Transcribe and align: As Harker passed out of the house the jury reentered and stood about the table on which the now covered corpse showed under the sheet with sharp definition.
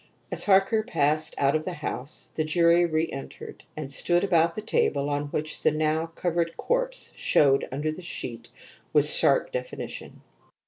As 0.31 0.45
Harker 0.45 0.81
passed 0.81 1.35
out 1.37 1.55
of 1.55 1.63
the 1.63 1.73
house 1.75 2.31
the 2.33 2.43
jury 2.43 2.87
reentered 2.87 3.63
and 3.77 3.91
stood 3.93 4.23
about 4.23 4.55
the 4.55 4.61
table 4.63 5.11
on 5.11 5.25
which 5.25 5.61
the 5.61 5.69
now 5.69 6.07
covered 6.15 6.57
corpse 6.57 7.11
showed 7.15 7.67
under 7.71 7.91
the 7.91 8.01
sheet 8.01 8.49
with 8.93 9.07
sharp 9.07 9.51
definition. 9.51 10.21